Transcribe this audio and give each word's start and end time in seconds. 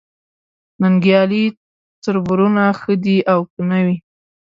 ننګیالي 0.81 1.43
تربرونه 2.03 2.63
ښه 2.79 2.93
دي 3.03 3.17
او 3.33 3.39
که 3.51 3.61
نه 3.69 3.79
وي 3.85 3.97